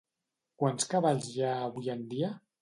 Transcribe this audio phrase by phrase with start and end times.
[0.63, 2.33] Quants cavalls hi ha avui en dia?